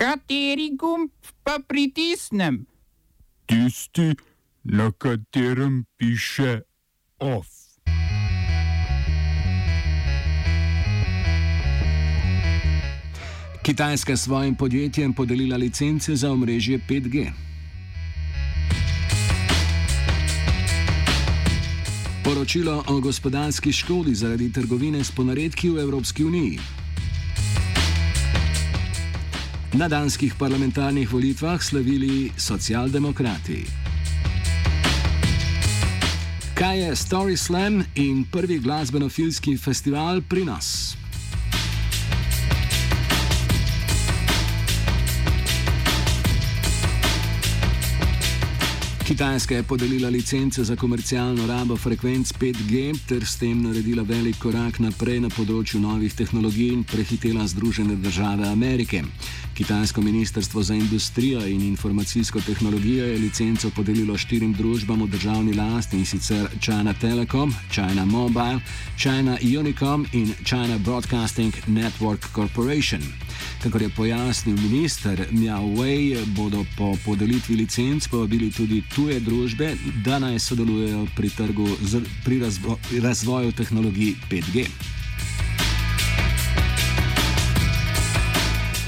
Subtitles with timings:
[0.00, 1.10] Kateri gumb
[1.44, 2.64] pa pritisnem?
[3.46, 4.14] Tisti,
[4.64, 6.60] na katerem piše
[7.18, 7.46] OF.
[13.62, 17.30] Kitajska svojim podjetjem podelila licence za omrežje 5G.
[22.24, 26.58] Poročilo o gospodarski škodi zaradi trgovine s ponaredki v Evropski uniji.
[29.70, 33.66] Na danskih parlamentarnih volitvah slavili socialdemokrati.
[36.54, 40.99] Kaj je Story Slam in prvi glasbeno-filmski festival pri nas?
[49.10, 54.78] Kitajska je podelila licence za komercialno rabo frekvenc 5G ter s tem naredila velik korak
[54.78, 59.02] naprej na področju novih tehnologij in prehitela Združene države Amerike.
[59.58, 65.98] Kitajsko ministrstvo za industrijo in informacijsko tehnologijo je licenco podelilo štirim družbam v državni lasti
[65.98, 68.62] in sicer China Telecom, China Mobile,
[68.96, 73.02] China Unicom in China Broadcasting Network Corporation.
[73.62, 80.18] Kakor je pojasnil minister Miao Wei, bodo po podelitvi licenc povabili tudi tuje družbe, da
[80.18, 84.64] naj sodelujejo pri trgu z, pri razvo, razvoju tehnologij 5G.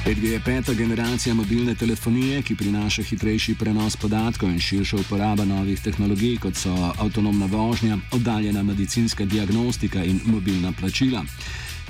[0.07, 5.81] 5G je peta generacija mobilne telefonije, ki prinaša hitrejši prenos podatkov in širša uporaba novih
[5.81, 11.25] tehnologij, kot so avtonomna vožnja, oddaljena medicinska diagnostika in mobilna plačila.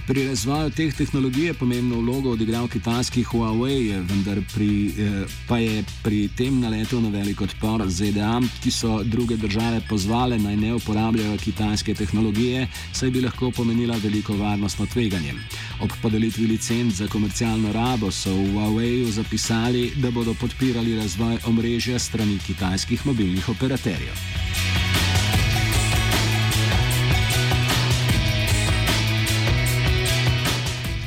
[0.06, 5.84] Pri razvoju teh tehnologij je pomembno vlogo odigral kitajski Huawei, vendar pri, eh, pa je
[6.02, 11.38] pri tem naletel na velik odpor ZDA, ki so druge države pozvale naj ne uporabljajo
[11.38, 15.34] kitajske tehnologije, saj bi lahko pomenila veliko varnostno tveganje.
[15.80, 21.98] Ob podelitvi licenc za komercialno rabo so v Huawei zapisali, da bodo podpirali razvoj omrežja
[21.98, 24.81] strani kitajskih mobilnih operaterjev.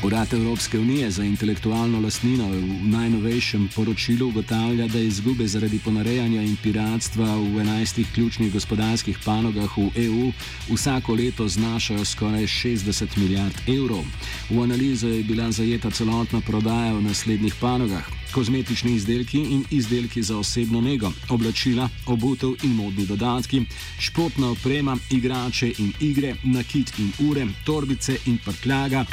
[0.05, 6.57] Urad Evropske unije za intelektualno lastnino v najnovejšem poročilu ugotavlja, da izgube zaradi ponarejanja in
[6.63, 10.31] piratstva v 11 ključnih gospodarskih panogah v EU
[10.69, 14.03] vsako leto znašajo skoraj 60 milijard evrov.
[14.49, 20.37] V analizo je bila zajeta celotna prodaja v naslednjih panogah: kozmetični izdelki in izdelki za
[20.37, 23.65] osebno nego, oblačila, obutev in modni dodatki,
[23.99, 29.05] športna oprema, igrače in igre, nakit in ure, torbice in prtljaga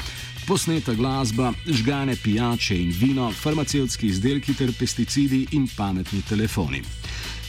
[0.46, 6.82] posneta glasba, žgane pijače in vino, farmacevtski izdelki ter pesticidi in pametni telefoni.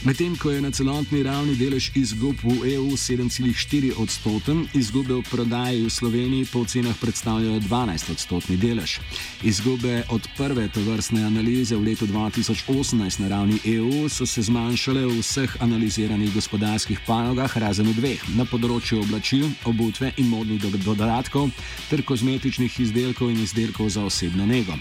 [0.04, 5.80] Medtem ko je na celotni ravni delež izgub v EU 7,4 odstoten, izgube v prodaji
[5.80, 9.00] v Sloveniji po ocenah predstavljajo 12 odstotni delež.
[9.48, 15.24] Izgube od prve tovrstne analize v letu 2018 na ravni EU so se zmanjšale v
[15.24, 21.48] vseh analiziranih gospodarskih panogah, razen v dveh, na področju oblačil, obutve in modnih dodatkov
[21.88, 24.76] ter kozmetičnih izdelkov in izdelkov za osebno nego.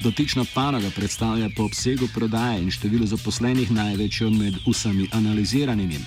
[0.00, 5.98] Dotična panoga predstavlja po obsegu prodaje in številu zaposlenih največjo med vsemi analiziranimi.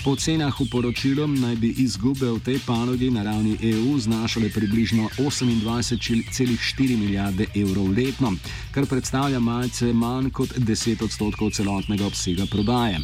[0.00, 5.10] Po ocenah v poročilu naj bi izgube v tej panogi na ravni EU znašale približno
[5.18, 8.32] 28,4 milijarde evrov letno,
[8.72, 12.96] kar predstavlja malce manj kot 10 odstotkov celotnega obsega prodaje.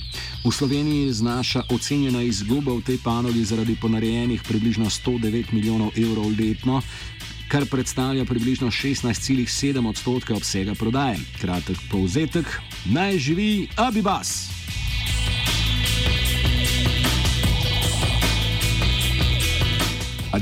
[0.44, 6.80] V Sloveniji znaša ocenjena izguba v tej panogi zaradi ponarejenih približno 109 milijonov evrov letno,
[7.52, 11.20] kar predstavlja približno 16,7 odstotka obsega prodaje.
[11.40, 12.46] Kratek povzetek:
[12.88, 14.48] naj živi Abibas!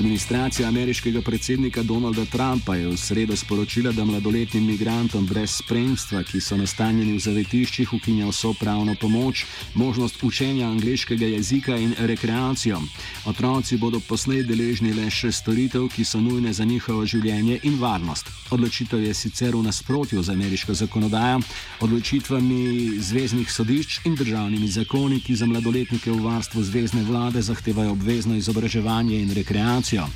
[0.04, 6.40] Administracija ameriškega predsednika Donalda Trumpa je v sredo sporočila, da mladoletnim migrantom brez spremstva, ki
[6.44, 12.82] so nastanjeni v zavetiščih, ukinja vso pravno pomoč, možnost učenja angliškega jezika in rekreacijo.
[13.24, 18.28] Otroci bodo poslej deležni le še storitev, ki so nujne za njihovo življenje in varnost.
[18.50, 21.40] Odločitev je sicer v nasprotju z ameriško zakonodajo,
[21.80, 28.36] odločitvami zvezdnih sodišč in državnimi zakoni, ki za mladoletnike v varstvu zvezdne vlade zahtevajo obvezno
[28.36, 30.06] izobraževanje in rekreacijo informacijo.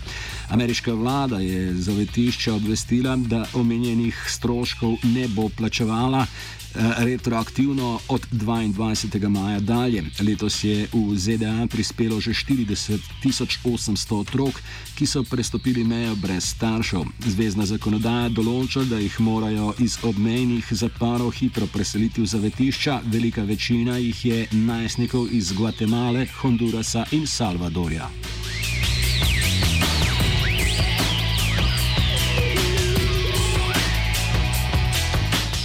[0.49, 6.27] Ameriška vlada je zavetišče obvestila, da omenjenih stroškov ne bo plačevala.
[6.75, 9.29] Eh, retroaktivno od 22.
[9.29, 10.05] maja dalje.
[10.21, 12.99] Letos je v ZDA prispelo že 40
[13.65, 14.55] 800 otrok,
[14.95, 17.05] ki so prestopili mejo brez staršev.
[17.27, 23.97] Zvezdna zakonodaja določa, da jih morajo iz obmejnih zaporov hitro preseliti v zavetišča, velika večina
[23.99, 28.28] jih je najstnikov iz Gvatemale, Hondurasa in Salvadorja.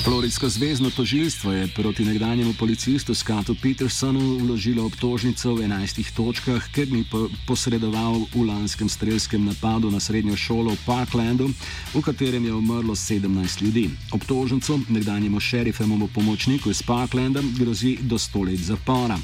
[0.04, 6.92] Floridsko zvezdno tožilstvo je proti nekdanjemu policistu Scottu Petersonu vložilo obtožnico v 11 točkah, ker
[6.92, 7.06] ni
[7.48, 11.48] posredoval v lanskem strelskem napadu na srednjo šolo v Parklandu,
[11.96, 13.90] v katerem je umrlo 17 ljudi.
[14.12, 19.16] Obtožnico nekdanjemu šerifovemu pomočniku iz Parklanda grozi do 100 let zapora.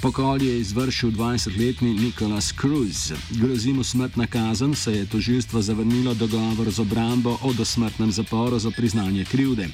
[0.00, 3.12] Pokol je izvršil 20-letni Nikolas Cruz.
[3.30, 8.70] Grozi mu smrtna kazen, saj je tožilstvo zavrnilo dogovor z obrambo o dosmrtnem zaporu za
[8.70, 9.68] priznanje krivde.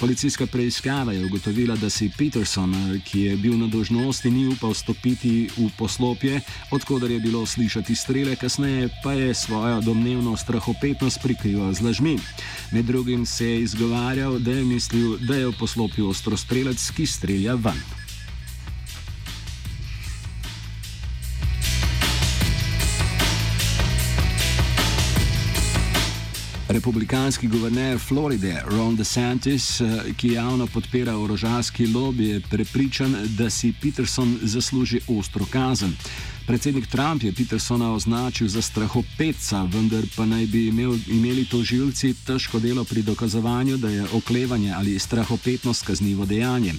[0.00, 5.50] Policijska preiskava je ugotovila, da si Peterson, ki je bil na dožnosti, ni upal stopiti
[5.56, 6.40] v poslopje,
[6.70, 12.18] odkudar je bilo slišati strele, kasneje pa je svojo domnevno strahopetnost prikrival z lažmi.
[12.72, 17.54] Med drugim se je izgovarjal, da je mislil, da je v poslopju ostrostrelec, ki strelja
[17.54, 18.03] ven.
[26.74, 29.86] Republikanski guverner Floride Ron DeSantis, eh,
[30.16, 35.92] ki javno podpira orožarski lobby, je prepričan, da si Peterson zasluži ostro kazen.
[36.46, 42.60] Predsednik Trump je Petersona označil za strahopetca, vendar pa naj bi imel, imeli tožilci težko
[42.60, 46.74] delo pri dokazovanju, da je oklevanje ali strahopetnost kaznivo dejanje.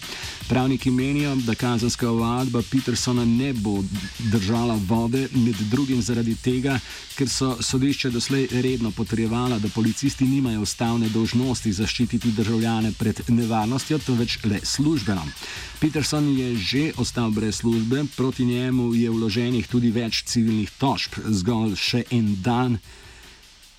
[0.49, 3.83] Pravniki menijo, da kazenska ovadba Petersona ne bo
[4.19, 6.79] držala vode, med drugim zaradi tega,
[7.17, 13.97] ker so sodišče doslej redno potrjevala, da policisti nimajo ustavne dožnosti zaščititi državljane pred nevarnostjo,
[13.97, 15.25] temveč le službeno.
[15.79, 21.15] Peterson je že ostal brez službe, proti njemu je vložen vloženih tudi več civilnih tožb,
[21.31, 22.79] zgolj še en dan,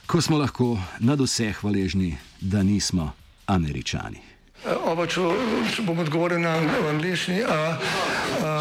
[0.07, 3.13] ko smo lahko nad vse hvaležni, da nismo
[3.47, 4.36] američani.
[4.67, 5.23] Oba, če,
[5.75, 6.57] če bom odgovoril na
[6.91, 7.43] angliški.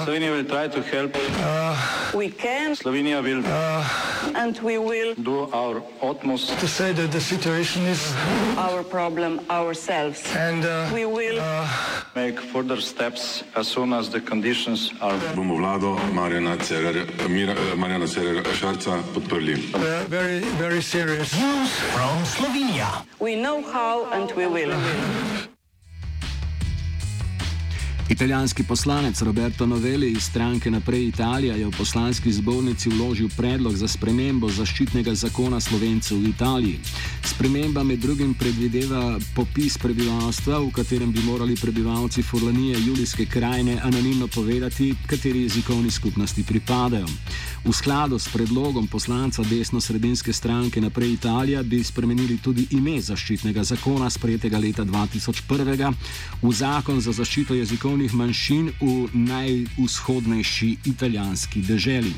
[0.05, 2.75] Slovenija bo poskušala pomagati.
[2.77, 3.55] Slovenija bo naredila
[4.35, 10.21] naš utmost, da bo rekla, da je situacija naš problem, naš.
[10.35, 10.61] In
[10.93, 11.41] mi bomo naredili
[12.15, 15.17] nadaljnje korake, as soon as the conditions are.
[15.35, 16.57] Bomo vlado Marjana
[18.07, 19.55] Cererera Šarca podprli.
[20.09, 21.33] Very, very serious.
[21.33, 23.05] News from Slovenija.
[23.19, 24.73] We know how and we will.
[28.09, 33.87] Italijanski poslanec Roberto Novelli iz stranke Naprej Italija je v poslanski zbornici vložil predlog za
[33.87, 36.79] spremembo zaščitnega zakona slovencev v Italiji.
[37.25, 44.27] Sprememba med drugim predvideva popis prebivalstva, v katerem bi morali prebivalci Furlanije Julijske krajine anonimno
[44.27, 47.09] povedati, kateri jezikovni skupnosti pripadajo.
[47.65, 54.09] V skladu s predlogom poslanca desno-sredinske stranke Naprej Italija bi spremenili tudi ime zaščitnega zakona
[54.09, 55.93] sprejetega leta 2001
[56.41, 62.13] v zakon za zaščito jezikovnih manjšin v najvzhodnejši italijanski deželi.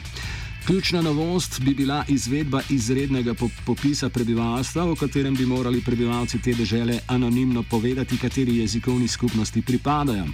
[0.68, 3.34] Ključna novost bi bila izvedba izrednega
[3.66, 10.26] popisa prebivalstva, v katerem bi morali prebivalci te države anonimno povedati, kateri jezikovni skupnosti pripadajo.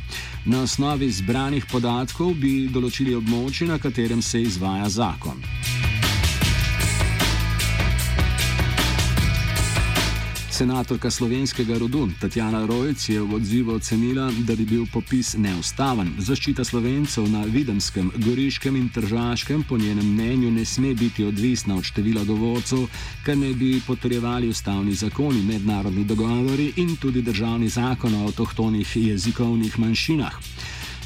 [0.46, 5.83] Na osnovi zbranih podatkov bi določili območje, na katerem se izvaja zakon.
[10.54, 16.12] Senatorka slovenskega rodu Tatjana Rojc je v odzivu ocenila, da bi bil popis neustaven.
[16.22, 21.84] Zaščita slovencev na Videmskem, Goriškem in Tržaškem po njenem mnenju ne sme biti odvisna od
[21.84, 22.86] števila govorcev,
[23.26, 29.80] kar ne bi potrjevali ustavni zakoni, mednarodni dogovori in tudi državni zakon o avtohtonih jezikovnih
[29.80, 30.38] manjšinah.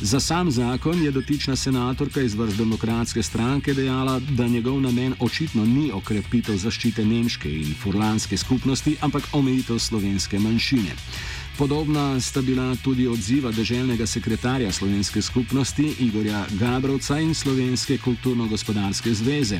[0.01, 5.66] Za sam zakon je dotična senatorka iz vrst demokratske stranke dejala, da njegov namen očitno
[5.66, 10.94] ni okrepitev zaščite nemške in furlanske skupnosti, ampak omejitev slovenske manjšine.
[11.58, 19.60] Podobna sta bila tudi odziva državnega sekretarja slovenske skupnosti Igorja Gabrovca in Slovenske kulturno-gospodarske zveze.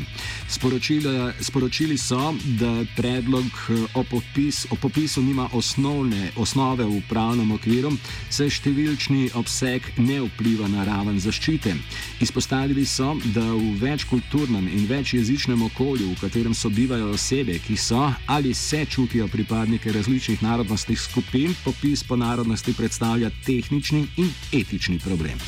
[0.50, 3.46] Sporočili, sporočili so, da predlog
[3.94, 7.92] o, popis, o popisu nima osnovne, osnove v pravnem okviru,
[8.30, 11.74] saj številčni obseg ne vpliva na raven zaščite.
[12.22, 18.54] Izpostavili so, da v večkulturnem in večjezičnem okolju, v katerem sobivajo osebe, ki so ali
[18.54, 25.40] se čutijo pripadnike različnih narodnostnih skupin, popis popis po narodnosti predstavlja tehnični in etični problem.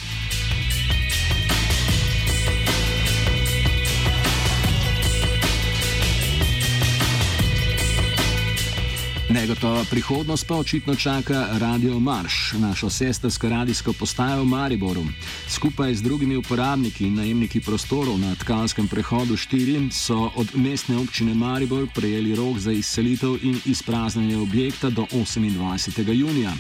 [9.40, 15.04] Negotova prihodnost pa očitno čaka Radio Marš, našo sestrsko radijsko postajo v Mariboru.
[15.48, 21.34] Skupaj z drugimi uporabniki in najemniki prostorov na tkalskem prehodu 4 so od mestne občine
[21.34, 26.14] Maribor prejeli rok za izselitev in izpraznjenje objekta do 28.
[26.14, 26.52] junija.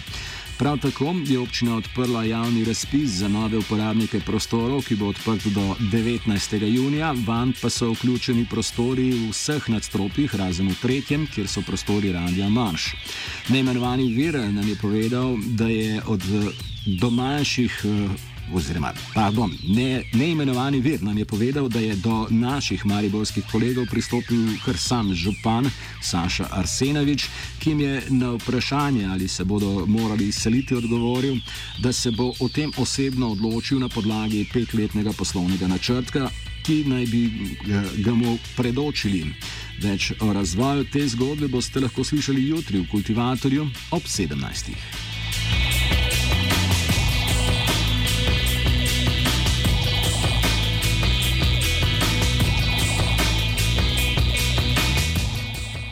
[0.60, 5.76] Prav tako je občina odprla javni razpis za nove uporabnike prostorov, ki bo odprt do
[5.92, 6.66] 19.
[6.76, 12.12] junija, van pa so vključeni prostori v vseh nadstropjih, razen v tretjem, kjer so prostori
[12.12, 12.92] Radia Marš.
[13.48, 16.24] Neimenovani vir nam je povedal, da je od
[16.86, 17.86] domačih
[18.54, 24.58] oziroma, pardon, ne, neimenovani vir nam je povedal, da je do naših mariborskih kolegov pristopil
[24.66, 25.70] kar sam župan
[26.02, 27.28] Saša Arsenovič,
[27.60, 31.36] ki jim je na vprašanje, ali se bodo morali izseliti, odgovoril,
[31.80, 36.30] da se bo o tem osebno odločil na podlagi petletnega poslovnega načrtka,
[36.64, 37.24] ki naj bi
[38.04, 39.24] ga mu predočili.
[39.82, 45.09] Več o razvoju te zgodbe boste lahko slišali jutri v Kultivatorju ob 17.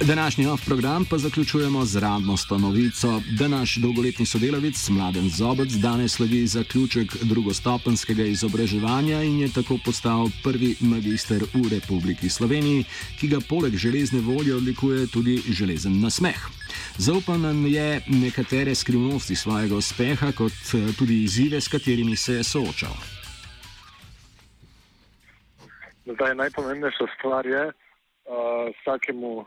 [0.07, 6.11] Današnji off program pa zaključujemo z radnostno novico, da naš dolgoletni sodelavec Mladen Zobec danes
[6.11, 12.83] slavi zaključek drugostopenskega izobraževanja in je tako postal prvi magister v Republiki Sloveniji,
[13.19, 16.39] ki ga poleg železne volje odlikuje tudi železen nasmeh.
[16.97, 22.43] Zaupal nam je nekatere skrivnosti svojega uspeha, kot eh, tudi izzive, s katerimi se je
[22.43, 22.95] soočal.
[26.05, 27.71] Zdaj, najpomembnejša stvar je,
[28.27, 29.45] uh, vsakemu uh,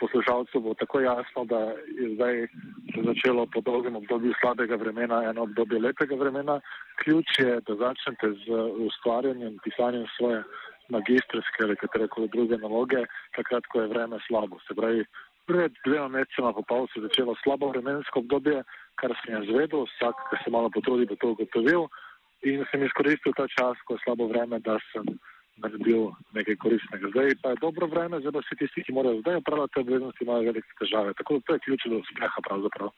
[0.00, 1.58] poslušalcu bo tako jasno, da
[2.00, 2.46] je zdaj
[2.94, 6.60] se začelo po dolgem obdobju slabega vremena eno obdobje lepega vremena.
[7.02, 8.46] Ključ je, da začnete z
[8.86, 10.42] ustvarjanjem, pisanjem svoje
[10.88, 13.04] magistrske ali katere koli druge naloge,
[13.36, 14.58] takrat, ko je vreme slabo.
[14.68, 15.04] Se pravi,
[15.46, 18.62] pred dvema mesecema po pol se je začelo slabo vremensko obdobje,
[19.00, 21.88] kar sem jaz zvedel, vsak, ki se malo potrudi, bo to ugotovil.
[22.50, 25.06] In sem izkoristil ta čas, ko je slabo vreme, da sem
[25.62, 27.12] naredil nekaj koristnega.
[27.14, 30.24] Zdaj pa je dobro vreme, zdaj pa vsi tisti, ki morajo zdaj upravljati te obveznosti,
[30.24, 31.14] imajo velike težave.
[31.18, 32.90] Tako da to je ključ do uspeha pravzaprav.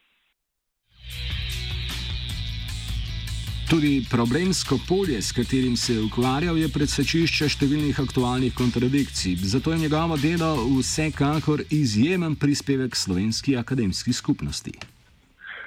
[3.72, 9.38] Tudi problemsko polje, s katerim se je ukvarjal, je predsečišče številnih aktualnih kontradikcij.
[9.48, 14.74] Zato je njegovo delo vsekakor izjemen prispevek slovenski akademski skupnosti.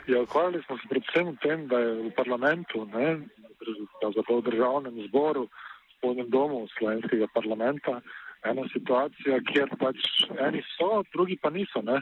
[0.05, 3.25] Ja, ukvarjali smo se predvsem v tem, da je v parlamentu, ne,
[4.05, 5.47] v državnem zboru,
[5.97, 7.99] spodnjem domu slovenskega parlamenta
[8.45, 10.01] ena situacija, kjer pač
[10.47, 11.81] eni so, drugi pa niso.
[11.81, 12.01] Ne?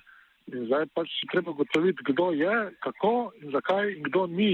[0.51, 4.53] In zdaj pač treba gotoviti, kdo je, kako in zakaj in kdo ni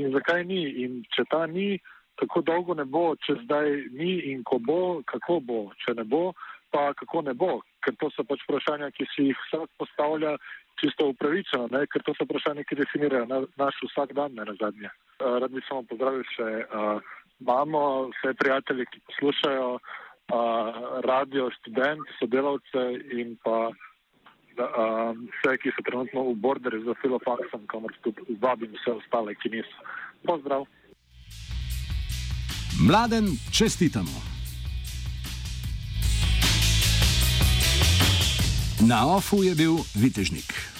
[0.00, 0.62] in zakaj ni.
[0.84, 1.76] In če ta ni,
[2.20, 6.30] tako dolgo ne bo, če zdaj ni in ko bo, kako bo, če ne bo,
[6.72, 7.60] pa kako ne bo.
[7.84, 10.36] Ker to so pač vprašanja, ki si jih vsak postavlja
[10.80, 11.84] čisto upravičeno, ne?
[11.92, 14.90] ker to so vprašanja, ki definirajo na, naš vsak dan, ne na zadnje.
[15.20, 19.80] Uh, rad bi samo pozdravil še uh, imamo vse prijatelje, ki poslušajo uh,
[21.04, 27.92] radio, študenti, sodelavce in pa uh, vse, ki so trenutno v borderju za filofaksom, kamor
[28.02, 29.76] tudi vabim vse ostale, ki niso.
[30.26, 30.64] Pozdrav!
[32.88, 34.36] Mladen, čestitamo!
[38.88, 40.75] Na ofu je bil vitežnik.